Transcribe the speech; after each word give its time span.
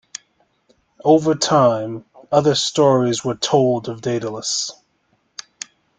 Over 1.05 1.35
time, 1.35 2.05
other 2.31 2.55
stories 2.55 3.23
were 3.23 3.35
told 3.35 3.87
of 3.87 4.01
Daedalus. 4.01 4.71